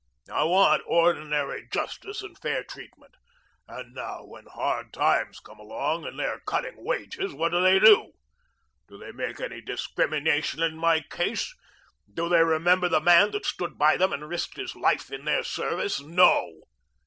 [0.33, 3.13] I want ordinary justice and fair treatment.
[3.67, 7.77] And now, when hard times come along, and they are cutting wages, what do they
[7.77, 8.11] do?
[8.87, 11.53] Do they make any discrimination in my case?
[12.11, 15.43] Do they remember the man that stood by them and risked his life in their
[15.43, 15.99] service?
[16.01, 16.63] No.